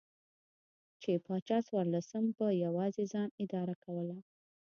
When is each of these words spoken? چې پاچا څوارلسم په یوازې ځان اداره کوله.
چې 1.01 1.11
پاچا 1.25 1.57
څوارلسم 1.67 2.25
په 2.37 2.45
یوازې 2.63 3.03
ځان 3.13 3.29
اداره 3.43 3.75
کوله. 3.83 4.17